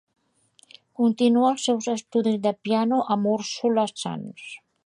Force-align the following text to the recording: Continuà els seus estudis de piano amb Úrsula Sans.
Continuà 1.01 1.51
els 1.57 1.67
seus 1.69 1.89
estudis 1.95 2.41
de 2.49 2.57
piano 2.69 3.01
amb 3.17 3.33
Úrsula 3.37 3.89
Sans. 3.95 4.53